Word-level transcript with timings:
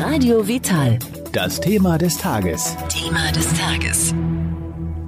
Radio 0.00 0.46
Vital. 0.46 1.00
Das 1.32 1.60
Thema 1.60 1.98
des 1.98 2.16
Tages. 2.18 2.76
Thema 2.88 3.32
des 3.32 3.52
Tages. 3.58 4.14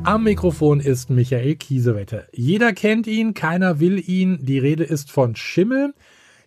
Am 0.02 0.24
Mikrofon 0.24 0.80
ist 0.80 1.10
Michael 1.10 1.54
Kiesewetter. 1.54 2.26
Jeder 2.32 2.72
kennt 2.72 3.06
ihn, 3.06 3.32
keiner 3.32 3.78
will 3.78 4.02
ihn. 4.04 4.44
Die 4.44 4.58
Rede 4.58 4.82
ist 4.82 5.12
von 5.12 5.36
Schimmel. 5.36 5.94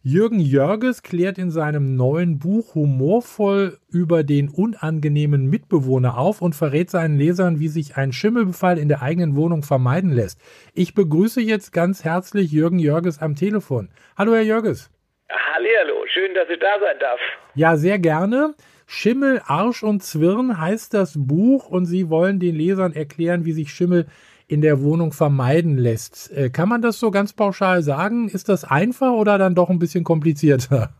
Jürgen 0.02 0.42
Jörges 0.42 1.04
klärt 1.04 1.38
in 1.38 1.52
seinem 1.52 1.96
neuen 1.96 2.38
Buch 2.38 2.76
humorvoll 2.76 3.78
über 3.90 4.26
den 4.26 4.50
unangenehmen 4.50 5.50
Mitbewohner 5.50 6.18
auf 6.18 6.42
und 6.42 6.54
verrät 6.54 6.90
seinen 6.90 7.18
Lesern, 7.18 7.62
wie 7.62 7.70
sich 7.70 7.96
ein 7.96 8.12
Schimmelbefall 8.12 8.78
in 8.78 8.90
der 8.90 9.02
eigenen 9.02 9.38
Wohnung 9.38 9.64
vermeiden 9.64 10.12
lässt. 10.12 10.42
Ich 10.74 10.94
begrüße 10.94 11.40
jetzt 11.40 11.72
ganz 11.72 12.04
herzlich 12.04 12.52
Jürgen 12.52 12.80
Jörges 12.80 13.20
am 13.20 13.36
Telefon. 13.36 13.90
Hallo, 14.18 14.34
Herr 14.34 14.42
Jörges. 14.42 14.90
Hallihallo, 15.30 15.93
schön, 16.24 16.34
dass 16.36 16.50
ich 16.50 16.60
da 16.60 16.80
sein 16.80 17.00
darf. 17.00 17.20
Ja, 17.56 17.78
sehr 17.78 18.00
gerne. 18.00 18.54
Schimmel, 18.86 19.42
Arsch 19.46 19.84
und 19.84 20.04
Zwirn 20.04 20.60
heißt 20.60 20.94
das 20.94 21.14
Buch 21.16 21.70
und 21.70 21.86
Sie 21.86 22.10
wollen 22.10 22.40
den 22.40 22.56
Lesern 22.56 22.94
erklären, 22.94 23.46
wie 23.46 23.54
sich 23.54 23.72
Schimmel 23.72 24.08
in 24.48 24.62
der 24.62 24.82
Wohnung 24.82 25.14
vermeiden 25.14 25.78
lässt. 25.78 26.32
Äh, 26.32 26.50
kann 26.50 26.70
man 26.70 26.82
das 26.82 27.00
so 27.00 27.12
ganz 27.12 27.34
pauschal 27.34 27.82
sagen? 27.82 28.28
Ist 28.28 28.50
das 28.50 28.66
einfach 28.66 29.14
oder 29.14 29.38
dann 29.38 29.56
doch 29.56 29.70
ein 29.70 29.80
bisschen 29.80 30.04
komplizierter? 30.04 30.94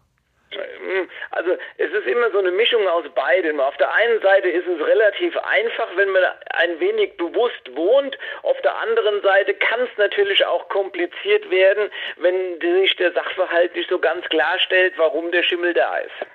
Immer 2.24 2.32
so 2.32 2.40
eine 2.40 2.52
Mischung 2.52 2.88
aus 2.88 3.04
beidem. 3.14 3.60
Auf 3.60 3.76
der 3.78 3.94
einen 3.94 4.22
Seite 4.22 4.48
ist 4.48 4.66
es 4.66 4.80
relativ 4.80 5.36
einfach, 5.40 5.90
wenn 5.98 6.10
man 6.10 6.24
ein 6.52 6.80
wenig 6.80 7.18
bewusst 7.18 7.76
wohnt. 7.76 8.18
Auf 8.44 8.56
der 8.62 8.74
anderen 8.80 9.22
Seite 9.22 9.54
kann 9.54 9.82
es 9.82 9.98
natürlich 9.98 10.46
auch 10.46 10.70
kompliziert 10.70 11.50
werden, 11.50 11.90
wenn 12.18 12.62
sich 12.62 12.96
der 12.96 13.12
Sachverhalt 13.12 13.76
nicht 13.76 13.90
so 13.90 14.00
ganz 14.00 14.24
klarstellt, 14.30 14.94
warum 14.96 15.32
der 15.32 15.44
Schimmel 15.44 15.74
da 15.74 15.98
ist. 15.98 16.28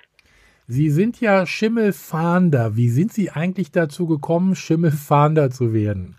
Sie 0.67 0.91
sind 0.91 1.19
ja 1.21 1.47
Schimmelfahnder. 1.47 2.75
Wie 2.75 2.89
sind 2.89 3.11
Sie 3.11 3.31
eigentlich 3.31 3.71
dazu 3.71 4.05
gekommen, 4.05 4.55
Schimmelfahnder 4.55 5.49
zu 5.49 5.73
werden? 5.73 6.18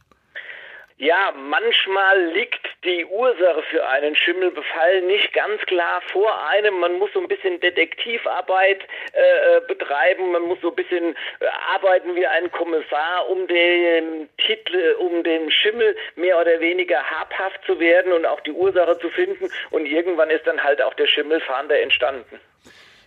Ja, 1.00 1.32
manchmal 1.34 2.26
liegt 2.34 2.60
die 2.84 3.06
Ursache 3.06 3.62
für 3.70 3.88
einen 3.88 4.14
Schimmelbefall 4.14 5.00
nicht 5.06 5.32
ganz 5.32 5.58
klar 5.62 6.02
vor 6.12 6.46
einem. 6.50 6.78
Man 6.78 6.98
muss 6.98 7.08
so 7.14 7.20
ein 7.22 7.26
bisschen 7.26 7.58
Detektivarbeit 7.58 8.82
äh, 9.14 9.20
äh, 9.56 9.60
betreiben, 9.66 10.30
man 10.30 10.42
muss 10.42 10.58
so 10.60 10.68
ein 10.68 10.76
bisschen 10.76 11.14
äh, 11.40 11.46
arbeiten 11.74 12.14
wie 12.16 12.26
ein 12.26 12.52
Kommissar, 12.52 13.30
um 13.30 13.46
den 13.46 14.28
Titel, 14.36 14.94
um 14.98 15.24
dem 15.24 15.50
Schimmel 15.50 15.96
mehr 16.16 16.38
oder 16.38 16.60
weniger 16.60 16.98
habhaft 17.02 17.64
zu 17.64 17.80
werden 17.80 18.12
und 18.12 18.26
auch 18.26 18.40
die 18.40 18.52
Ursache 18.52 18.98
zu 18.98 19.08
finden. 19.08 19.48
Und 19.70 19.86
irgendwann 19.86 20.28
ist 20.28 20.46
dann 20.46 20.62
halt 20.62 20.82
auch 20.82 20.92
der 20.92 21.06
Schimmelfahnder 21.06 21.80
entstanden. 21.80 22.38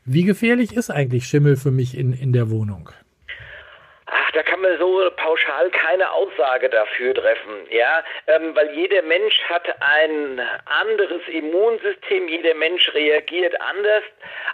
Wie 0.03 0.23
gefährlich 0.23 0.75
ist 0.75 0.89
eigentlich 0.89 1.25
Schimmel 1.25 1.57
für 1.57 1.69
mich 1.69 1.95
in, 1.95 2.13
in 2.13 2.33
der 2.33 2.49
Wohnung? 2.49 2.89
Da 4.33 4.41
kann 4.41 4.61
man 4.61 4.77
so 4.79 5.11
pauschal 5.15 5.69
keine 5.69 6.11
Aussage 6.11 6.67
dafür 6.67 7.13
treffen, 7.13 7.67
ja, 7.69 8.03
ähm, 8.25 8.55
weil 8.55 8.71
jeder 8.71 9.03
Mensch 9.03 9.39
hat 9.43 9.67
ein 9.79 10.41
anderes 10.65 11.21
Immunsystem, 11.27 12.27
jeder 12.27 12.55
Mensch 12.55 12.91
reagiert 12.95 13.59
anders 13.61 14.03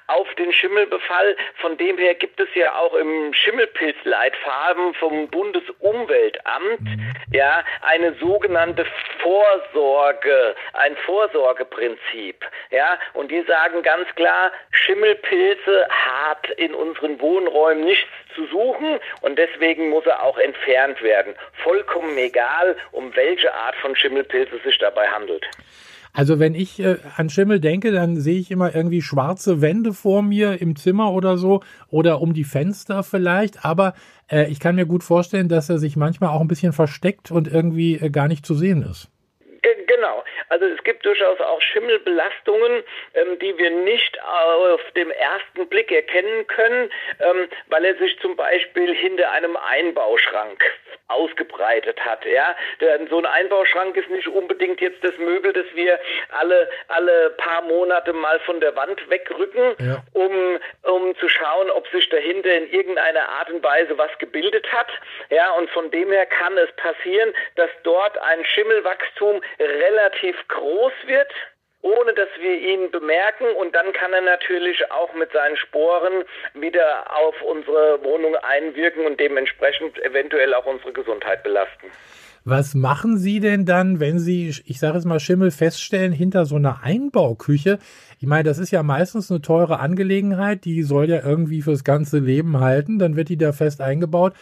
auf 0.07 0.27
den 0.35 0.51
Schimmelbefall. 0.51 1.37
Von 1.61 1.77
dem 1.77 1.97
her 1.97 2.13
gibt 2.15 2.41
es 2.41 2.49
ja 2.55 2.75
auch 2.75 2.93
im 2.93 3.33
Schimmelpilzleitfaden 3.33 4.93
vom 4.95 5.29
Bundesumweltamt 5.29 6.81
mhm. 6.81 7.15
ja 7.31 7.63
eine 7.81 8.13
sogenannte 8.15 8.85
Vorsorge, 9.21 10.55
ein 10.73 10.97
Vorsorgeprinzip, 11.05 12.45
ja, 12.71 12.99
und 13.13 13.31
die 13.31 13.43
sagen 13.43 13.81
ganz 13.83 14.13
klar, 14.15 14.51
Schimmelpilze 14.71 15.87
hat 15.89 16.49
in 16.57 16.73
unseren 16.73 17.19
Wohnräumen 17.21 17.85
nichts 17.85 18.09
zu 18.35 18.45
suchen 18.47 18.99
und 19.21 19.37
deswegen 19.37 19.68
muss 19.77 20.05
er 20.05 20.23
auch 20.23 20.37
entfernt 20.37 21.01
werden. 21.03 21.33
Vollkommen 21.63 22.17
egal, 22.17 22.75
um 22.91 23.15
welche 23.15 23.53
Art 23.53 23.75
von 23.75 23.95
Schimmelpilz 23.95 24.49
es 24.55 24.63
sich 24.63 24.77
dabei 24.79 25.07
handelt. 25.07 25.45
Also 26.13 26.39
wenn 26.39 26.55
ich 26.55 26.79
äh, 26.79 26.97
an 27.17 27.29
Schimmel 27.29 27.59
denke, 27.59 27.91
dann 27.91 28.17
sehe 28.17 28.39
ich 28.39 28.49
immer 28.51 28.75
irgendwie 28.75 29.01
schwarze 29.01 29.61
Wände 29.61 29.93
vor 29.93 30.21
mir 30.21 30.59
im 30.59 30.75
Zimmer 30.75 31.13
oder 31.13 31.37
so 31.37 31.61
oder 31.89 32.19
um 32.19 32.33
die 32.33 32.43
Fenster 32.43 33.03
vielleicht. 33.03 33.63
Aber 33.63 33.93
äh, 34.29 34.49
ich 34.49 34.59
kann 34.59 34.75
mir 34.75 34.85
gut 34.85 35.03
vorstellen, 35.03 35.49
dass 35.49 35.69
er 35.69 35.77
sich 35.77 35.95
manchmal 35.95 36.31
auch 36.31 36.41
ein 36.41 36.47
bisschen 36.47 36.73
versteckt 36.73 37.31
und 37.31 37.47
irgendwie 37.47 37.95
äh, 37.95 38.09
gar 38.09 38.27
nicht 38.27 38.45
zu 38.45 38.55
sehen 38.55 38.81
ist. 38.81 39.09
Also 40.49 40.65
es 40.65 40.83
gibt 40.83 41.05
durchaus 41.05 41.39
auch 41.39 41.61
Schimmelbelastungen, 41.61 42.83
ähm, 43.13 43.39
die 43.39 43.57
wir 43.57 43.69
nicht 43.69 44.21
auf 44.23 44.81
dem 44.95 45.11
ersten 45.11 45.67
Blick 45.67 45.91
erkennen 45.91 46.47
können, 46.47 46.91
ähm, 47.19 47.47
weil 47.67 47.85
er 47.85 47.95
sich 47.95 48.19
zum 48.19 48.35
Beispiel 48.35 48.93
hinter 48.93 49.31
einem 49.31 49.55
Einbauschrank 49.55 50.63
ausgebreitet 51.09 51.99
hat. 52.05 52.25
Ja, 52.25 52.55
Denn 52.79 53.07
so 53.07 53.17
ein 53.17 53.25
Einbauschrank 53.25 53.95
ist 53.97 54.09
nicht 54.09 54.27
unbedingt 54.27 54.79
jetzt 54.81 55.03
das 55.03 55.17
Möbel, 55.17 55.53
das 55.53 55.65
wir 55.73 55.99
alle 56.31 56.69
alle 56.87 57.31
paar 57.31 57.61
Monate 57.63 58.13
mal 58.13 58.39
von 58.41 58.59
der 58.59 58.75
Wand 58.75 59.09
wegrücken, 59.09 59.75
ja. 59.79 60.03
um 60.13 60.59
um 60.83 61.15
zu 61.17 61.27
schauen, 61.27 61.69
ob 61.71 61.87
sich 61.89 62.07
dahinter 62.09 62.53
in 62.55 62.71
irgendeiner 62.71 63.27
Art 63.29 63.49
und 63.49 63.63
Weise 63.63 63.97
was 63.97 64.11
gebildet 64.19 64.71
hat. 64.71 64.89
Ja, 65.29 65.51
und 65.51 65.69
von 65.71 65.91
dem 65.91 66.11
her 66.11 66.25
kann 66.25 66.57
es 66.57 66.71
passieren, 66.73 67.33
dass 67.55 67.69
dort 67.83 68.17
ein 68.19 68.45
Schimmelwachstum 68.45 69.41
relativ 69.59 70.35
groß 70.47 70.93
wird 71.05 71.31
ohne 71.81 72.13
dass 72.13 72.29
wir 72.39 72.57
ihn 72.59 72.91
bemerken 72.91 73.45
und 73.59 73.73
dann 73.73 73.91
kann 73.93 74.13
er 74.13 74.21
natürlich 74.21 74.91
auch 74.91 75.13
mit 75.13 75.31
seinen 75.31 75.57
Sporen 75.57 76.23
wieder 76.53 77.05
auf 77.15 77.35
unsere 77.41 78.03
Wohnung 78.03 78.35
einwirken 78.35 79.05
und 79.05 79.19
dementsprechend 79.19 79.97
eventuell 80.03 80.53
auch 80.53 80.65
unsere 80.65 80.91
Gesundheit 80.91 81.43
belasten. 81.43 81.87
Was 82.45 82.73
machen 82.73 83.17
Sie 83.17 83.39
denn 83.39 83.65
dann, 83.65 83.99
wenn 83.99 84.17
Sie, 84.17 84.49
ich 84.65 84.79
sage 84.79 84.97
es 84.97 85.05
mal, 85.05 85.19
Schimmel 85.19 85.51
feststellen 85.51 86.13
hinter 86.13 86.45
so 86.45 86.55
einer 86.55 86.79
Einbauküche? 86.83 87.79
Ich 88.19 88.27
meine, 88.27 88.43
das 88.43 88.59
ist 88.59 88.71
ja 88.71 88.81
meistens 88.81 89.29
eine 89.29 89.41
teure 89.41 89.79
Angelegenheit, 89.79 90.65
die 90.65 90.83
soll 90.83 91.09
ja 91.09 91.21
irgendwie 91.23 91.61
fürs 91.61 91.83
ganze 91.83 92.19
Leben 92.19 92.59
halten, 92.59 92.97
dann 92.97 93.15
wird 93.15 93.29
die 93.29 93.37
da 93.37 93.51
fest 93.51 93.81
eingebaut. 93.81 94.33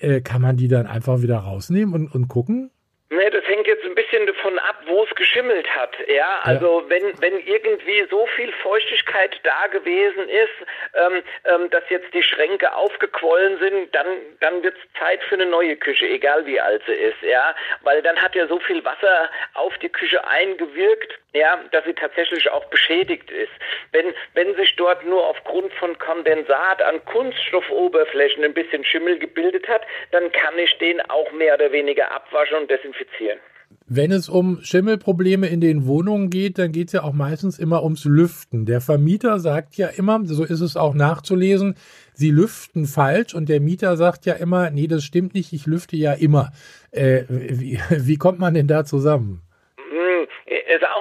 Äh, 0.00 0.20
kann 0.20 0.42
man 0.42 0.56
die 0.56 0.68
dann 0.68 0.86
einfach 0.86 1.22
wieder 1.22 1.38
rausnehmen 1.38 1.94
und, 1.94 2.14
und 2.14 2.28
gucken? 2.28 2.70
Nee, 3.10 3.30
das 3.30 3.44
hängt 3.46 3.66
jetzt 3.66 3.84
ein 3.84 3.94
bisschen 3.94 4.26
davon 4.26 4.58
ab, 4.58 4.63
wo 4.94 5.02
es 5.02 5.14
geschimmelt 5.16 5.68
hat. 5.74 5.96
Ja, 6.06 6.40
also 6.42 6.80
ja. 6.80 6.90
wenn 6.90 7.20
wenn 7.20 7.38
irgendwie 7.40 8.06
so 8.10 8.26
viel 8.36 8.52
Feuchtigkeit 8.62 9.40
da 9.42 9.66
gewesen 9.66 10.28
ist, 10.28 10.56
ähm, 10.94 11.22
ähm, 11.44 11.70
dass 11.70 11.82
jetzt 11.90 12.14
die 12.14 12.22
Schränke 12.22 12.74
aufgequollen 12.74 13.58
sind, 13.58 13.94
dann 13.94 14.06
dann 14.40 14.62
wird's 14.62 14.80
Zeit 14.98 15.22
für 15.24 15.34
eine 15.34 15.46
neue 15.46 15.76
Küche, 15.76 16.06
egal 16.06 16.46
wie 16.46 16.60
alt 16.60 16.82
sie 16.86 16.92
ist. 16.92 17.20
Ja, 17.22 17.54
weil 17.82 18.02
dann 18.02 18.20
hat 18.22 18.34
ja 18.34 18.46
so 18.46 18.58
viel 18.60 18.84
Wasser 18.84 19.28
auf 19.54 19.76
die 19.78 19.88
Küche 19.88 20.26
eingewirkt, 20.26 21.18
ja, 21.32 21.60
dass 21.72 21.84
sie 21.84 21.94
tatsächlich 21.94 22.48
auch 22.50 22.64
beschädigt 22.66 23.30
ist. 23.30 23.52
Wenn 23.92 24.14
wenn 24.34 24.54
sich 24.54 24.76
dort 24.76 25.04
nur 25.04 25.26
aufgrund 25.26 25.72
von 25.74 25.98
Kondensat 25.98 26.80
an 26.82 27.04
Kunststoffoberflächen 27.04 28.44
ein 28.44 28.54
bisschen 28.54 28.84
Schimmel 28.84 29.18
gebildet 29.18 29.68
hat, 29.68 29.82
dann 30.12 30.30
kann 30.30 30.56
ich 30.58 30.78
den 30.78 31.00
auch 31.10 31.30
mehr 31.32 31.54
oder 31.54 31.72
weniger 31.72 32.10
abwaschen 32.12 32.56
und 32.58 32.70
desinfizieren 32.70 32.94
desinfizieren. 32.94 33.53
Wenn 33.86 34.12
es 34.12 34.30
um 34.30 34.60
Schimmelprobleme 34.62 35.46
in 35.46 35.60
den 35.60 35.84
Wohnungen 35.86 36.30
geht, 36.30 36.58
dann 36.58 36.72
geht 36.72 36.88
es 36.88 36.92
ja 36.94 37.02
auch 37.02 37.12
meistens 37.12 37.58
immer 37.58 37.82
ums 37.82 38.04
Lüften. 38.04 38.64
Der 38.64 38.80
Vermieter 38.80 39.38
sagt 39.40 39.76
ja 39.76 39.88
immer, 39.88 40.24
so 40.24 40.44
ist 40.44 40.60
es 40.60 40.76
auch 40.76 40.94
nachzulesen, 40.94 41.74
sie 42.14 42.30
lüften 42.30 42.86
falsch 42.86 43.34
und 43.34 43.48
der 43.50 43.60
Mieter 43.60 43.98
sagt 43.98 44.24
ja 44.24 44.34
immer, 44.34 44.70
nee, 44.70 44.86
das 44.86 45.04
stimmt 45.04 45.34
nicht, 45.34 45.52
ich 45.52 45.66
lüfte 45.66 45.96
ja 45.96 46.12
immer. 46.12 46.50
Äh, 46.92 47.24
wie, 47.28 47.78
wie 47.90 48.16
kommt 48.16 48.38
man 48.38 48.54
denn 48.54 48.68
da 48.68 48.86
zusammen? 48.86 49.42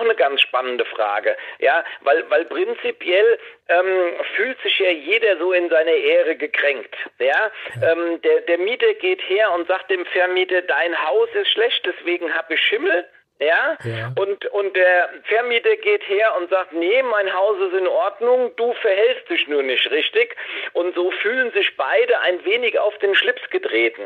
Eine 0.04 0.16
ganz 0.16 0.42
spannende 0.42 0.86
Frage, 0.86 1.36
ja, 1.60 1.84
weil, 2.02 2.30
weil 2.30 2.46
prinzipiell 2.46 3.40
ähm, 3.70 4.14
fühlt 4.36 4.60
sich 4.62 4.80
ja 4.80 4.90
jeder 4.90 5.38
so 5.38 5.54
in 5.54 5.70
seine 5.70 5.92
Ehre 5.92 6.36
gekränkt, 6.36 6.96
ja. 7.20 7.52
Ähm, 7.82 8.22
der, 8.22 8.42
der 8.42 8.58
Mieter 8.58 8.94
geht 8.96 9.22
her 9.30 9.52
und 9.54 9.68
sagt 9.68 9.90
dem 9.90 10.06
Vermieter, 10.08 10.62
dein 10.62 10.98
Haus 11.08 11.30
ist 11.34 11.50
schlecht, 11.50 11.86
deswegen 11.86 12.34
habe 12.34 12.54
ich 12.54 12.62
Schimmel. 12.62 13.06
Ja? 13.40 13.78
ja? 13.84 14.14
Und, 14.16 14.46
und 14.48 14.76
der 14.76 15.10
Vermieter 15.24 15.76
geht 15.78 16.08
her 16.08 16.36
und 16.38 16.50
sagt, 16.50 16.74
nee, 16.74 17.02
mein 17.04 17.34
Haus 17.34 17.58
ist 17.60 17.78
in 17.78 17.88
Ordnung, 17.88 18.56
du 18.56 18.74
verhältst 18.74 19.30
dich 19.30 19.48
nur 19.48 19.64
nicht 19.64 19.90
richtig. 19.92 20.36
Und 20.74 20.96
so 20.96 21.12
fühlen 21.12 21.52
sich 21.52 21.76
beide 21.76 22.20
ein 22.22 22.44
wenig 22.46 22.80
auf 22.80 22.98
den 23.00 23.16
Schlips 23.16 23.50
getreten. 23.50 24.04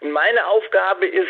Und 0.00 0.12
meine 0.12 0.46
Aufgabe 0.46 1.06
ist, 1.06 1.28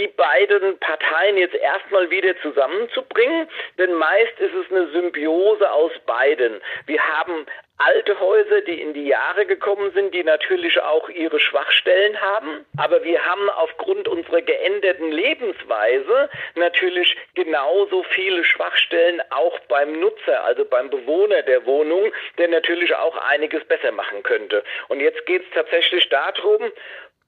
die 0.00 0.08
beiden 0.08 0.78
Parteien 0.78 1.36
jetzt 1.36 1.54
erstmal 1.54 2.10
wieder 2.10 2.34
zusammenzubringen, 2.40 3.48
denn 3.76 3.92
meist 3.92 4.40
ist 4.40 4.54
es 4.54 4.70
eine 4.70 4.88
Symbiose 4.88 5.70
aus 5.70 5.92
beiden. 6.06 6.62
Wir 6.86 7.06
haben 7.06 7.44
alte 7.76 8.18
Häuser, 8.18 8.60
die 8.62 8.80
in 8.80 8.92
die 8.92 9.06
Jahre 9.06 9.46
gekommen 9.46 9.90
sind, 9.92 10.14
die 10.14 10.22
natürlich 10.24 10.80
auch 10.80 11.08
ihre 11.08 11.40
Schwachstellen 11.40 12.20
haben. 12.20 12.66
Aber 12.76 13.02
wir 13.04 13.24
haben 13.24 13.48
aufgrund 13.50 14.06
unserer 14.06 14.42
geänderten 14.42 15.10
Lebensweise 15.10 16.28
natürlich 16.56 17.16
genauso 17.34 18.02
viele 18.02 18.44
Schwachstellen 18.44 19.22
auch 19.30 19.58
beim 19.60 19.98
Nutzer, 19.98 20.44
also 20.44 20.64
beim 20.64 20.90
Bewohner 20.90 21.42
der 21.42 21.64
Wohnung, 21.64 22.12
der 22.38 22.48
natürlich 22.48 22.94
auch 22.94 23.16
einiges 23.16 23.64
besser 23.64 23.92
machen 23.92 24.22
könnte. 24.22 24.62
Und 24.88 25.00
jetzt 25.00 25.24
geht 25.26 25.42
es 25.42 25.50
tatsächlich 25.54 26.08
darum, 26.10 26.70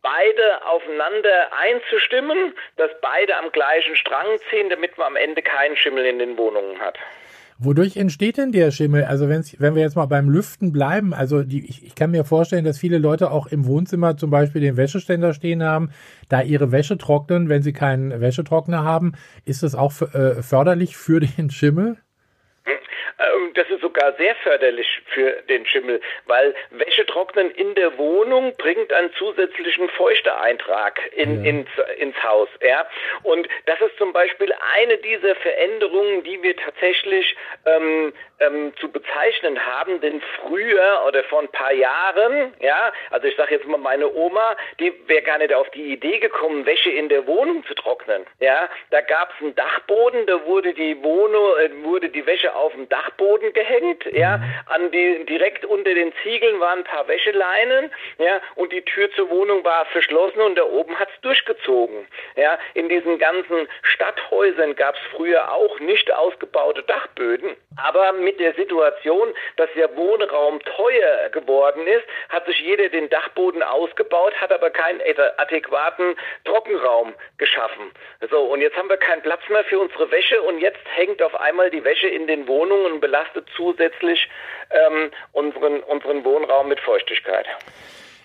beide 0.02 0.66
aufeinander 0.66 1.50
einzustimmen, 1.58 2.54
dass 2.76 2.90
beide 3.00 3.36
am 3.36 3.50
gleichen 3.52 3.96
Strang 3.96 4.26
ziehen, 4.50 4.68
damit 4.68 4.98
man 4.98 5.08
am 5.08 5.16
Ende 5.16 5.42
keinen 5.42 5.76
Schimmel 5.76 6.04
in 6.04 6.18
den 6.18 6.36
Wohnungen 6.36 6.78
hat. 6.80 6.98
Wodurch 7.64 7.96
entsteht 7.96 8.38
denn 8.38 8.50
der 8.50 8.72
Schimmel? 8.72 9.04
Also 9.04 9.28
wenn's, 9.28 9.54
wenn 9.60 9.76
wir 9.76 9.82
jetzt 9.82 9.94
mal 9.94 10.06
beim 10.06 10.28
Lüften 10.28 10.72
bleiben, 10.72 11.14
also 11.14 11.44
die, 11.44 11.64
ich, 11.68 11.84
ich 11.84 11.94
kann 11.94 12.10
mir 12.10 12.24
vorstellen, 12.24 12.64
dass 12.64 12.78
viele 12.78 12.98
Leute 12.98 13.30
auch 13.30 13.46
im 13.46 13.66
Wohnzimmer 13.66 14.16
zum 14.16 14.30
Beispiel 14.30 14.60
den 14.60 14.76
Wäscheständer 14.76 15.32
stehen 15.32 15.62
haben, 15.62 15.90
da 16.28 16.42
ihre 16.42 16.72
Wäsche 16.72 16.98
trocknen, 16.98 17.48
wenn 17.48 17.62
sie 17.62 17.72
keinen 17.72 18.20
Wäschetrockner 18.20 18.82
haben. 18.82 19.12
Ist 19.44 19.62
das 19.62 19.76
auch 19.76 19.92
äh, 20.12 20.42
förderlich 20.42 20.96
für 20.96 21.20
den 21.20 21.50
Schimmel? 21.50 21.98
Ähm, 23.22 23.52
das 23.54 23.68
ist 23.70 23.80
sogar 23.80 24.12
sehr 24.14 24.34
förderlich 24.36 24.88
für 25.06 25.42
den 25.48 25.66
Schimmel, 25.66 26.00
weil 26.26 26.54
Wäschetrocknen 26.70 27.50
in 27.52 27.74
der 27.74 27.96
Wohnung 27.98 28.54
bringt 28.56 28.92
einen 28.92 29.12
zusätzlichen 29.14 29.88
Feuchteeintrag 29.90 31.00
in, 31.14 31.44
ja. 31.44 31.50
ins, 31.50 31.68
ins 31.98 32.22
Haus. 32.22 32.48
Ja? 32.60 32.86
Und 33.22 33.48
das 33.66 33.80
ist 33.80 33.96
zum 33.98 34.12
Beispiel 34.12 34.52
eine 34.74 34.98
dieser 34.98 35.34
Veränderungen, 35.36 36.24
die 36.24 36.42
wir 36.42 36.56
tatsächlich 36.56 37.36
ähm, 37.66 38.12
ähm, 38.40 38.72
zu 38.80 38.90
bezeichnen 38.90 39.64
haben, 39.64 40.00
denn 40.00 40.20
früher 40.40 41.04
oder 41.06 41.22
vor 41.24 41.40
ein 41.40 41.48
paar 41.48 41.72
Jahren, 41.72 42.54
ja, 42.60 42.92
also 43.10 43.26
ich 43.26 43.36
sage 43.36 43.54
jetzt 43.54 43.66
mal 43.66 43.78
meine 43.78 44.12
Oma, 44.12 44.56
die 44.80 44.92
wäre 45.06 45.22
gar 45.22 45.38
nicht 45.38 45.52
auf 45.52 45.68
die 45.70 45.92
Idee 45.92 46.18
gekommen, 46.18 46.66
Wäsche 46.66 46.90
in 46.90 47.08
der 47.08 47.26
Wohnung 47.26 47.64
zu 47.66 47.74
trocknen. 47.74 48.26
Ja, 48.40 48.68
da 48.90 49.00
gab 49.00 49.32
es 49.34 49.42
einen 49.42 49.54
Dachboden, 49.54 50.26
da 50.26 50.44
wurde 50.44 50.74
die 50.74 51.02
Wohnung, 51.02 51.56
äh, 51.58 51.84
wurde 51.84 52.08
die 52.08 52.26
Wäsche 52.26 52.54
auf 52.54 52.72
dem 52.72 52.88
Dachboden 52.88 53.11
gehängt, 53.52 54.04
ja, 54.12 54.38
mhm. 54.38 54.44
an 54.66 54.90
die 54.90 55.24
direkt 55.26 55.64
unter 55.64 55.94
den 55.94 56.12
Ziegeln 56.22 56.60
waren 56.60 56.80
ein 56.80 56.84
paar 56.84 57.06
Wäscheleinen, 57.08 57.90
ja, 58.18 58.40
und 58.56 58.72
die 58.72 58.82
Tür 58.82 59.10
zur 59.12 59.30
Wohnung 59.30 59.64
war 59.64 59.84
verschlossen 59.86 60.40
und 60.40 60.56
da 60.56 60.64
oben 60.64 60.98
hat's 60.98 61.12
durchgezogen. 61.22 62.06
Ja, 62.36 62.58
in 62.74 62.88
diesen 62.88 63.18
ganzen 63.18 63.68
Stadthäusern 63.82 64.74
gab 64.76 64.94
es 64.96 65.00
früher 65.16 65.52
auch 65.52 65.78
nicht 65.80 66.12
ausgebaute 66.12 66.82
Dachböden, 66.82 67.56
aber 67.76 68.12
mit 68.12 68.40
der 68.40 68.54
Situation, 68.54 69.32
dass 69.56 69.68
der 69.76 69.94
Wohnraum 69.96 70.60
teuer 70.60 71.28
geworden 71.30 71.86
ist, 71.86 72.04
hat 72.28 72.46
sich 72.46 72.60
jeder 72.60 72.88
den 72.88 73.08
Dachboden 73.08 73.62
ausgebaut, 73.62 74.34
hat 74.40 74.52
aber 74.52 74.70
keinen 74.70 75.00
adäquaten 75.38 76.16
Trockenraum 76.44 77.14
geschaffen. 77.38 77.90
So, 78.30 78.40
und 78.40 78.60
jetzt 78.60 78.76
haben 78.76 78.88
wir 78.88 78.96
keinen 78.96 79.22
Platz 79.22 79.40
mehr 79.48 79.64
für 79.64 79.78
unsere 79.78 80.10
Wäsche 80.10 80.42
und 80.42 80.58
jetzt 80.58 80.80
hängt 80.94 81.22
auf 81.22 81.34
einmal 81.40 81.70
die 81.70 81.84
Wäsche 81.84 82.08
in 82.08 82.26
den 82.26 82.46
Wohnungen 82.46 82.91
und 82.92 83.00
belastet 83.00 83.46
zusätzlich 83.56 84.28
ähm, 84.70 85.10
unseren, 85.32 85.80
unseren 85.82 86.24
Wohnraum 86.24 86.68
mit 86.68 86.80
Feuchtigkeit. 86.80 87.46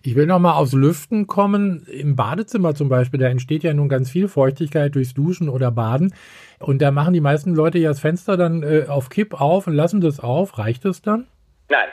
Ich 0.04 0.16
will 0.16 0.25
noch 0.25 0.40
mal 0.40 0.54
aufs 0.54 0.74
Lüften 0.74 1.28
kommen. 1.28 1.86
Im 1.92 2.16
Badezimmer 2.16 2.75
zum 2.75 2.88
Beispiel, 2.88 3.19
da 3.19 3.28
entsteht 3.28 3.64
ja 3.64 3.74
nun 3.74 3.90
ganz 3.90 4.10
viel 4.10 4.28
Feuchtigkeit 4.28 4.96
durchs 4.96 5.14
Duschen 5.14 5.50
oder 5.50 5.72
Baden. 5.72 6.14
Und 6.60 6.81
da 6.81 6.92
machen 6.92 7.14
die 7.14 7.22
meisten 7.22 7.54
Leute 7.54 7.78
ja 7.78 7.90
das 7.90 8.00
Fenster 8.00 8.38
dann 8.38 8.64
äh, 8.64 8.86
auf 8.88 9.10
Kipp 9.10 9.40
auf 9.40 9.68
und 9.68 9.74
lassen 9.74 10.00
das 10.00 10.19
auf. 10.19 10.58
Reicht 10.58 10.86
das 10.86 11.02
dann? 11.02 11.28
Nein. 11.69 11.90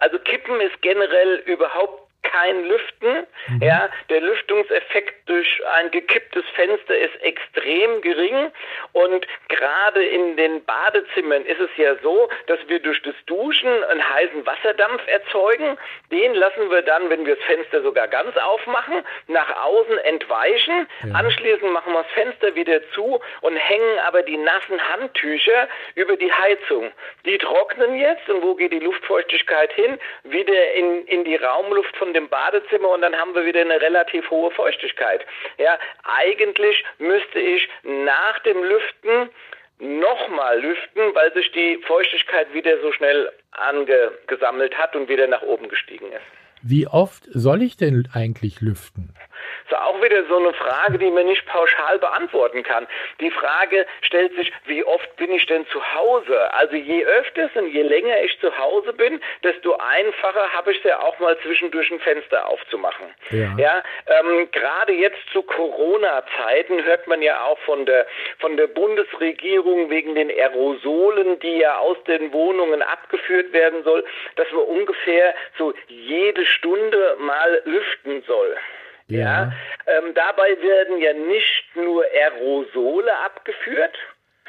Also 0.00 0.18
Kippen 0.18 0.60
ist 0.60 0.82
generell 0.82 1.42
überhaupt 1.46 2.07
kein 2.30 2.64
Lüften. 2.64 3.26
Mhm. 3.48 3.62
Ja, 3.62 3.88
der 4.08 4.20
Lüftungseffekt 4.20 5.28
durch 5.28 5.60
ein 5.76 5.90
gekipptes 5.90 6.44
Fenster 6.54 6.96
ist 6.96 7.22
extrem 7.22 8.00
gering 8.02 8.50
und 8.92 9.26
gerade 9.48 10.04
in 10.04 10.36
den 10.36 10.64
Badezimmern 10.64 11.44
ist 11.44 11.60
es 11.60 11.70
ja 11.76 11.96
so, 12.02 12.28
dass 12.46 12.58
wir 12.68 12.80
durch 12.80 13.00
das 13.02 13.14
Duschen 13.26 13.68
einen 13.84 14.08
heißen 14.14 14.46
Wasserdampf 14.46 15.02
erzeugen. 15.06 15.78
Den 16.10 16.34
lassen 16.34 16.70
wir 16.70 16.82
dann, 16.82 17.10
wenn 17.10 17.26
wir 17.26 17.36
das 17.36 17.44
Fenster 17.44 17.82
sogar 17.82 18.08
ganz 18.08 18.36
aufmachen, 18.36 19.04
nach 19.26 19.64
außen 19.64 19.98
entweichen. 19.98 20.86
Ja. 21.04 21.14
Anschließend 21.14 21.72
machen 21.72 21.92
wir 21.92 22.02
das 22.02 22.12
Fenster 22.12 22.54
wieder 22.54 22.80
zu 22.92 23.20
und 23.40 23.56
hängen 23.56 23.98
aber 24.06 24.22
die 24.22 24.36
nassen 24.36 24.80
Handtücher 24.92 25.68
über 25.94 26.16
die 26.16 26.32
Heizung. 26.32 26.92
Die 27.24 27.38
trocknen 27.38 27.96
jetzt 27.96 28.28
und 28.28 28.42
wo 28.42 28.54
geht 28.54 28.72
die 28.72 28.78
Luftfeuchtigkeit 28.78 29.72
hin? 29.72 29.98
Wieder 30.24 30.72
in, 30.72 31.06
in 31.06 31.24
die 31.24 31.36
Raumluft 31.36 31.96
von 31.96 32.12
dem 32.18 32.28
Badezimmer 32.28 32.90
und 32.90 33.02
dann 33.02 33.14
haben 33.14 33.34
wir 33.34 33.44
wieder 33.44 33.60
eine 33.60 33.80
relativ 33.80 34.28
hohe 34.30 34.50
Feuchtigkeit. 34.50 35.24
Ja, 35.58 35.78
eigentlich 36.02 36.84
müsste 36.98 37.38
ich 37.38 37.68
nach 37.84 38.38
dem 38.40 38.62
Lüften 38.62 39.30
nochmal 39.78 40.60
lüften, 40.60 41.14
weil 41.14 41.32
sich 41.34 41.50
die 41.52 41.78
Feuchtigkeit 41.86 42.52
wieder 42.52 42.80
so 42.80 42.92
schnell 42.92 43.30
angesammelt 43.52 44.76
hat 44.76 44.96
und 44.96 45.08
wieder 45.08 45.26
nach 45.26 45.42
oben 45.42 45.68
gestiegen 45.68 46.10
ist. 46.12 46.26
Wie 46.62 46.88
oft 46.88 47.22
soll 47.28 47.62
ich 47.62 47.76
denn 47.76 48.08
eigentlich 48.12 48.60
lüften? 48.60 49.14
Ist 49.68 49.76
auch 49.76 50.02
wieder 50.02 50.24
so 50.24 50.36
eine 50.36 50.52
Frage, 50.54 50.98
die 50.98 51.10
man 51.10 51.26
nicht 51.26 51.46
pauschal 51.46 51.98
beantworten 51.98 52.62
kann. 52.62 52.86
Die 53.20 53.30
Frage 53.30 53.86
stellt 54.02 54.34
sich, 54.34 54.52
wie 54.64 54.84
oft 54.84 55.16
bin 55.16 55.32
ich 55.32 55.46
denn 55.46 55.66
zu 55.68 55.94
Hause? 55.94 56.52
Also 56.54 56.76
je 56.76 57.04
öfters 57.04 57.50
und 57.54 57.68
je 57.68 57.82
länger 57.82 58.20
ich 58.22 58.38
zu 58.40 58.56
Hause 58.56 58.92
bin, 58.92 59.20
desto 59.42 59.76
einfacher 59.76 60.52
habe 60.52 60.72
ich 60.72 60.78
es 60.78 60.84
ja 60.84 61.00
auch 61.00 61.18
mal 61.18 61.38
zwischendurch 61.40 61.90
ein 61.90 62.00
Fenster 62.00 62.46
aufzumachen. 62.46 63.06
Ja, 63.30 63.54
ja 63.58 63.82
ähm, 64.06 64.50
gerade 64.52 64.92
jetzt 64.92 65.18
zu 65.32 65.42
Corona-Zeiten 65.42 66.84
hört 66.84 67.06
man 67.06 67.22
ja 67.22 67.44
auch 67.44 67.58
von 67.60 67.84
der 67.86 68.06
von 68.38 68.56
der 68.56 68.68
Bundesregierung 68.68 69.90
wegen 69.90 70.14
den 70.14 70.30
Aerosolen, 70.30 71.38
die 71.40 71.58
ja 71.58 71.78
aus 71.78 72.02
den 72.04 72.32
Wohnungen 72.32 72.82
abgeführt 72.82 73.52
werden 73.52 73.82
soll, 73.84 74.04
dass 74.36 74.50
man 74.52 74.64
ungefähr 74.64 75.34
so 75.58 75.74
jede 75.88 76.44
Stunde 76.46 77.16
mal 77.18 77.62
lüften 77.64 78.22
soll. 78.26 78.56
Ja. 79.08 79.18
ja 79.18 79.52
ähm, 79.86 80.14
dabei 80.14 80.56
werden 80.60 80.98
ja 80.98 81.12
nicht 81.12 81.64
nur 81.74 82.04
Aerosole 82.04 83.10
abgeführt, 83.24 83.96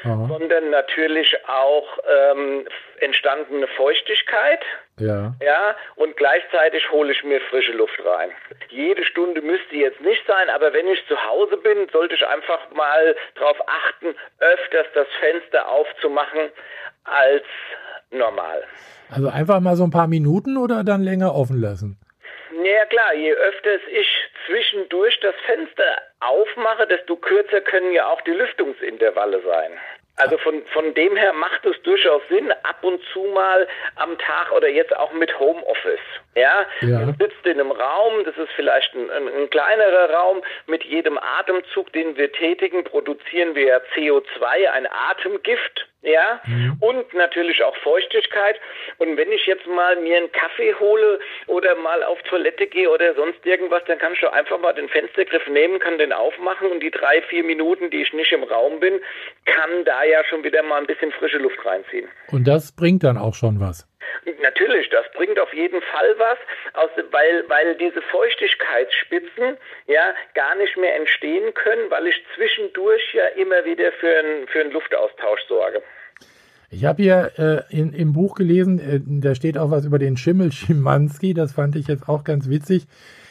Aha. 0.04 0.26
sondern 0.28 0.70
natürlich 0.70 1.36
auch 1.48 1.98
ähm, 2.08 2.66
entstandene 3.00 3.66
Feuchtigkeit. 3.68 4.60
Ja. 4.98 5.34
Ja, 5.42 5.76
und 5.96 6.16
gleichzeitig 6.16 6.90
hole 6.90 7.12
ich 7.12 7.24
mir 7.24 7.40
frische 7.42 7.72
Luft 7.72 7.98
rein. 8.04 8.30
Jede 8.68 9.04
Stunde 9.04 9.40
müsste 9.40 9.76
jetzt 9.76 10.00
nicht 10.00 10.22
sein, 10.26 10.50
aber 10.50 10.72
wenn 10.72 10.86
ich 10.88 11.06
zu 11.06 11.16
Hause 11.16 11.56
bin, 11.56 11.88
sollte 11.92 12.14
ich 12.14 12.26
einfach 12.26 12.70
mal 12.72 13.16
darauf 13.34 13.56
achten, 13.66 14.14
öfters 14.38 14.86
das 14.94 15.06
Fenster 15.20 15.68
aufzumachen 15.68 16.50
als 17.04 17.44
normal. 18.10 18.62
Also 19.10 19.28
einfach 19.28 19.60
mal 19.60 19.76
so 19.76 19.84
ein 19.84 19.90
paar 19.90 20.06
Minuten 20.06 20.56
oder 20.56 20.84
dann 20.84 21.02
länger 21.02 21.34
offen 21.34 21.60
lassen? 21.60 21.98
Ja 22.52 22.84
klar, 22.86 23.14
je 23.14 23.32
öfters 23.32 23.80
ich 23.90 24.08
zwischendurch 24.46 25.18
das 25.20 25.34
Fenster 25.46 26.02
aufmache, 26.20 26.86
desto 26.86 27.16
kürzer 27.16 27.60
können 27.60 27.92
ja 27.92 28.08
auch 28.08 28.20
die 28.22 28.32
Lüftungsintervalle 28.32 29.40
sein. 29.42 29.78
Also 30.20 30.36
von, 30.38 30.62
von 30.72 30.94
dem 30.94 31.16
her 31.16 31.32
macht 31.32 31.64
es 31.64 31.80
durchaus 31.82 32.22
Sinn, 32.28 32.52
ab 32.62 32.78
und 32.82 33.00
zu 33.12 33.20
mal 33.34 33.66
am 33.96 34.18
Tag 34.18 34.52
oder 34.52 34.68
jetzt 34.68 34.94
auch 34.96 35.12
mit 35.12 35.38
Homeoffice. 35.38 35.98
Ja, 36.34 36.66
ja. 36.80 37.00
man 37.00 37.16
sitzt 37.18 37.44
in 37.44 37.58
einem 37.58 37.72
Raum, 37.72 38.24
das 38.24 38.36
ist 38.36 38.50
vielleicht 38.54 38.94
ein, 38.94 39.10
ein, 39.10 39.28
ein, 39.28 39.50
kleinerer 39.50 40.10
Raum. 40.10 40.42
Mit 40.66 40.84
jedem 40.84 41.18
Atemzug, 41.18 41.92
den 41.92 42.16
wir 42.16 42.30
tätigen, 42.32 42.84
produzieren 42.84 43.54
wir 43.54 43.82
CO2, 43.94 44.70
ein 44.70 44.86
Atemgift 44.86 45.86
ja, 46.02 46.40
mhm. 46.46 46.78
und 46.80 47.12
natürlich 47.14 47.62
auch 47.62 47.76
Feuchtigkeit. 47.76 48.58
Und 48.98 49.16
wenn 49.18 49.30
ich 49.32 49.44
jetzt 49.46 49.66
mal 49.66 49.96
mir 49.96 50.16
einen 50.16 50.32
Kaffee 50.32 50.74
hole 50.74 51.20
oder 51.46 51.74
mal 51.74 52.02
auf 52.02 52.22
Toilette 52.22 52.66
gehe 52.66 52.88
oder 52.88 53.14
sonst 53.14 53.44
irgendwas, 53.44 53.82
dann 53.86 53.98
kann 53.98 54.14
ich 54.14 54.20
doch 54.20 54.32
einfach 54.32 54.58
mal 54.58 54.72
den 54.72 54.88
Fenstergriff 54.88 55.46
nehmen, 55.48 55.78
kann 55.78 55.98
den 55.98 56.12
aufmachen 56.12 56.70
und 56.70 56.80
die 56.80 56.90
drei, 56.90 57.20
vier 57.22 57.44
Minuten, 57.44 57.90
die 57.90 58.02
ich 58.02 58.12
nicht 58.14 58.32
im 58.32 58.44
Raum 58.44 58.80
bin, 58.80 59.00
kann 59.44 59.84
da 59.84 60.04
ja 60.10 60.24
schon 60.24 60.44
wieder 60.44 60.62
mal 60.62 60.78
ein 60.78 60.86
bisschen 60.86 61.12
frische 61.12 61.38
Luft 61.38 61.64
reinziehen. 61.64 62.08
Und 62.30 62.46
das 62.46 62.72
bringt 62.72 63.04
dann 63.04 63.16
auch 63.16 63.34
schon 63.34 63.60
was. 63.60 63.86
Natürlich, 64.42 64.88
das 64.90 65.06
bringt 65.14 65.38
auf 65.38 65.52
jeden 65.54 65.80
Fall 65.80 66.14
was, 66.18 66.38
aus, 66.74 66.90
weil, 67.10 67.44
weil 67.48 67.76
diese 67.76 68.02
Feuchtigkeitsspitzen 68.02 69.56
ja 69.86 70.14
gar 70.34 70.56
nicht 70.56 70.76
mehr 70.76 70.96
entstehen 70.96 71.54
können, 71.54 71.90
weil 71.90 72.06
ich 72.06 72.16
zwischendurch 72.34 73.02
ja 73.14 73.26
immer 73.40 73.64
wieder 73.64 73.92
für, 73.92 74.18
ein, 74.18 74.48
für 74.48 74.60
einen 74.60 74.72
Luftaustausch 74.72 75.40
sorge. 75.48 75.82
Ich 76.70 76.84
habe 76.84 77.02
hier 77.02 77.32
äh, 77.36 77.76
in, 77.76 77.92
im 77.92 78.12
Buch 78.12 78.34
gelesen, 78.34 78.78
äh, 78.78 79.00
da 79.04 79.34
steht 79.34 79.58
auch 79.58 79.70
was 79.70 79.84
über 79.84 79.98
den 79.98 80.16
Schimmel 80.16 80.52
Schimanski, 80.52 81.34
das 81.34 81.52
fand 81.52 81.76
ich 81.76 81.88
jetzt 81.88 82.08
auch 82.08 82.24
ganz 82.24 82.48
witzig. 82.48 82.86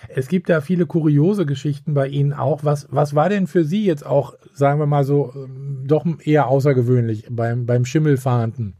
Es 0.07 0.27
gibt 0.27 0.49
da 0.49 0.61
viele 0.61 0.85
kuriose 0.85 1.45
Geschichten 1.45 1.93
bei 1.93 2.07
Ihnen 2.07 2.33
auch. 2.33 2.63
Was, 2.63 2.87
was 2.91 3.15
war 3.15 3.29
denn 3.29 3.47
für 3.47 3.63
Sie 3.63 3.85
jetzt 3.85 4.05
auch, 4.05 4.35
sagen 4.53 4.79
wir 4.79 4.85
mal 4.85 5.03
so, 5.03 5.33
ähm, 5.35 5.83
doch 5.85 6.05
eher 6.23 6.47
außergewöhnlich 6.47 7.25
beim, 7.29 7.65
beim 7.65 7.85
Schimmelfahnden? 7.85 8.75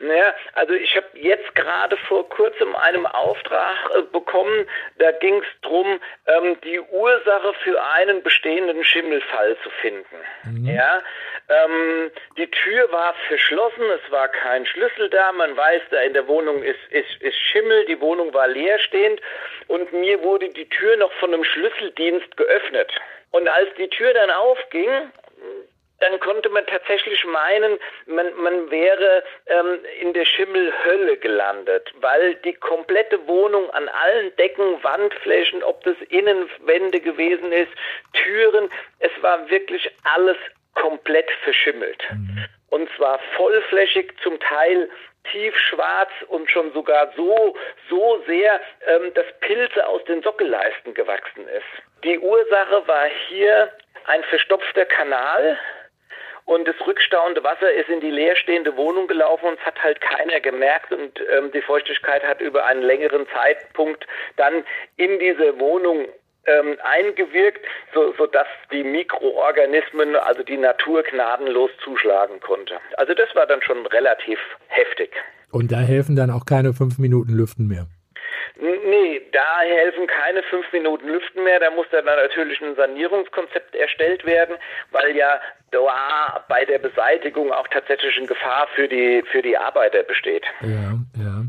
Naja, 0.00 0.34
also 0.54 0.74
ich 0.74 0.96
habe 0.96 1.06
jetzt 1.14 1.54
gerade 1.54 1.96
vor 2.08 2.28
kurzem 2.28 2.74
einen 2.76 3.06
Auftrag 3.06 3.76
äh, 3.96 4.02
bekommen, 4.02 4.66
da 4.98 5.12
ging 5.12 5.36
es 5.36 5.60
darum, 5.62 6.00
ähm, 6.26 6.60
die 6.62 6.80
Ursache 6.80 7.54
für 7.62 7.82
einen 7.82 8.22
bestehenden 8.22 8.82
Schimmelfall 8.84 9.56
zu 9.62 9.70
finden. 9.80 10.16
Mhm. 10.44 10.74
Ja, 10.74 11.02
ähm, 11.48 12.10
die 12.36 12.50
Tür 12.50 12.90
war 12.90 13.14
verschlossen, 13.28 13.84
es 13.90 14.10
war 14.10 14.28
kein 14.28 14.66
Schlüssel 14.66 15.10
da, 15.10 15.32
man 15.32 15.56
weiß, 15.56 15.82
da 15.90 16.00
in 16.00 16.14
der 16.14 16.26
Wohnung 16.26 16.62
ist, 16.62 16.80
ist, 16.90 17.20
ist 17.20 17.38
Schimmel, 17.38 17.84
die 17.86 18.00
Wohnung 18.00 18.32
war 18.32 18.48
leerstehend 18.48 19.20
und 19.68 19.92
mir 19.92 20.22
wurde 20.22 20.48
die 20.48 20.68
Tür 20.68 20.96
noch 20.96 21.12
von 21.14 21.32
einem 21.32 21.44
Schlüsseldienst 21.44 22.36
geöffnet. 22.36 22.92
Und 23.30 23.48
als 23.48 23.68
die 23.76 23.88
Tür 23.88 24.14
dann 24.14 24.30
aufging, 24.30 24.88
dann 26.04 26.20
konnte 26.20 26.50
man 26.50 26.66
tatsächlich 26.66 27.24
meinen, 27.24 27.78
man, 28.06 28.34
man 28.34 28.70
wäre 28.70 29.24
ähm, 29.46 29.78
in 30.00 30.12
der 30.12 30.26
Schimmelhölle 30.26 31.16
gelandet, 31.16 31.92
weil 32.00 32.34
die 32.36 32.52
komplette 32.52 33.26
Wohnung 33.26 33.70
an 33.70 33.88
allen 33.88 34.36
Decken, 34.36 34.82
Wandflächen, 34.82 35.62
ob 35.62 35.82
das 35.84 35.96
Innenwände 36.10 37.00
gewesen 37.00 37.52
ist, 37.52 37.72
Türen, 38.12 38.70
es 38.98 39.10
war 39.22 39.48
wirklich 39.48 39.90
alles 40.04 40.36
komplett 40.74 41.30
verschimmelt. 41.42 42.02
Mhm. 42.10 42.44
Und 42.68 42.90
zwar 42.96 43.18
vollflächig, 43.36 44.12
zum 44.22 44.38
Teil 44.40 44.90
tiefschwarz 45.32 46.10
und 46.28 46.50
schon 46.50 46.70
sogar 46.74 47.12
so, 47.16 47.56
so 47.88 48.22
sehr, 48.26 48.60
ähm, 48.86 49.14
dass 49.14 49.26
Pilze 49.40 49.86
aus 49.86 50.04
den 50.04 50.22
Sockelleisten 50.22 50.92
gewachsen 50.92 51.48
ist. 51.48 52.04
Die 52.04 52.18
Ursache 52.18 52.86
war 52.86 53.06
hier 53.28 53.72
ein 54.06 54.22
verstopfter 54.24 54.84
Kanal, 54.84 55.58
und 56.44 56.68
das 56.68 56.76
rückstauende 56.86 57.42
Wasser 57.42 57.72
ist 57.72 57.88
in 57.88 58.00
die 58.00 58.10
leerstehende 58.10 58.76
Wohnung 58.76 59.06
gelaufen 59.06 59.46
und 59.46 59.58
es 59.58 59.64
hat 59.64 59.82
halt 59.82 60.00
keiner 60.00 60.40
gemerkt 60.40 60.92
und 60.92 61.20
ähm, 61.36 61.50
die 61.52 61.62
Feuchtigkeit 61.62 62.22
hat 62.22 62.40
über 62.40 62.66
einen 62.66 62.82
längeren 62.82 63.26
Zeitpunkt 63.28 64.06
dann 64.36 64.64
in 64.96 65.18
diese 65.18 65.58
Wohnung 65.58 66.06
ähm, 66.46 66.76
eingewirkt, 66.82 67.64
so, 67.94 68.12
sodass 68.18 68.46
die 68.70 68.84
Mikroorganismen, 68.84 70.16
also 70.16 70.42
die 70.42 70.58
Natur 70.58 71.02
gnadenlos 71.02 71.70
zuschlagen 71.82 72.40
konnte. 72.40 72.74
Also 72.96 73.14
das 73.14 73.34
war 73.34 73.46
dann 73.46 73.62
schon 73.62 73.86
relativ 73.86 74.38
heftig. 74.68 75.10
Und 75.50 75.72
da 75.72 75.78
helfen 75.78 76.16
dann 76.16 76.30
auch 76.30 76.44
keine 76.44 76.74
fünf 76.74 76.98
Minuten 76.98 77.32
Lüften 77.32 77.66
mehr. 77.66 77.86
Nee, 78.60 79.20
da 79.32 79.60
helfen 79.66 80.06
keine 80.06 80.42
fünf 80.44 80.72
Minuten 80.72 81.08
Lüften 81.08 81.42
mehr. 81.42 81.58
Da 81.58 81.70
muss 81.70 81.86
dann 81.90 82.04
natürlich 82.04 82.60
ein 82.62 82.76
Sanierungskonzept 82.76 83.74
erstellt 83.74 84.24
werden, 84.24 84.56
weil 84.92 85.16
ja 85.16 85.40
da 85.72 86.44
bei 86.48 86.64
der 86.64 86.78
Beseitigung 86.78 87.52
auch 87.52 87.66
tatsächlich 87.68 88.16
eine 88.16 88.26
Gefahr 88.26 88.68
für 88.76 88.86
die, 88.86 89.24
für 89.32 89.42
die 89.42 89.58
Arbeiter 89.58 90.04
besteht. 90.04 90.44
Ja, 90.62 90.94
ja. 91.20 91.42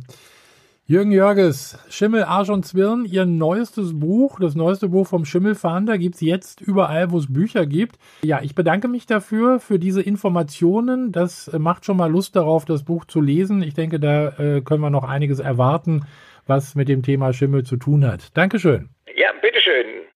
Jürgen 0.87 1.11
Jörges, 1.11 1.79
Schimmel, 1.89 2.23
Arsch 2.23 2.49
und 2.49 2.63
Zwirn, 2.63 3.05
Ihr 3.05 3.25
neuestes 3.25 3.99
Buch, 3.99 4.39
das 4.39 4.53
neueste 4.53 4.89
Buch 4.89 5.07
vom 5.07 5.25
Schimmelfahnder, 5.25 5.97
gibt 5.97 6.15
es 6.15 6.21
jetzt 6.21 6.61
überall, 6.61 7.09
wo 7.09 7.17
es 7.17 7.31
Bücher 7.31 7.65
gibt. 7.65 7.97
Ja, 8.21 8.41
ich 8.43 8.53
bedanke 8.53 8.87
mich 8.87 9.07
dafür, 9.07 9.59
für 9.59 9.79
diese 9.79 10.03
Informationen. 10.03 11.11
Das 11.11 11.51
macht 11.57 11.85
schon 11.85 11.97
mal 11.97 12.11
Lust 12.11 12.35
darauf, 12.35 12.65
das 12.65 12.83
Buch 12.83 13.05
zu 13.05 13.19
lesen. 13.19 13.63
Ich 13.63 13.73
denke, 13.73 13.99
da 13.99 14.27
äh, 14.37 14.61
können 14.61 14.81
wir 14.81 14.91
noch 14.91 15.03
einiges 15.03 15.39
erwarten 15.39 16.05
was 16.47 16.75
mit 16.75 16.89
dem 16.89 17.01
Thema 17.01 17.33
Schimmel 17.33 17.63
zu 17.63 17.77
tun 17.77 18.05
hat. 18.05 18.35
Dankeschön. 18.37 18.89
Ja, 19.15 19.31
bitteschön. 19.41 20.03